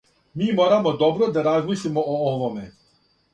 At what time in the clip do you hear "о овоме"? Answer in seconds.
2.15-2.67